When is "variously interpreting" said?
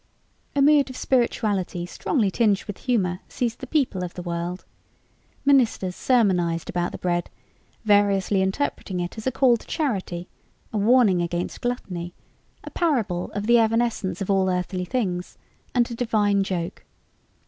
7.85-8.99